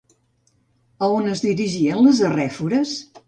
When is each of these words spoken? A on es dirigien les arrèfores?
A 1.03 1.09
on 1.17 1.29
es 1.33 1.43
dirigien 1.47 2.01
les 2.07 2.23
arrèfores? 2.31 2.95